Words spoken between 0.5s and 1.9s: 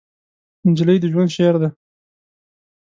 نجلۍ د ژوند شعر ده.